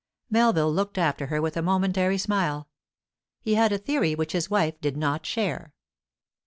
[0.31, 2.67] Melville looked after her with a momentary smile.
[3.39, 5.75] He had a theory which his wife did not share.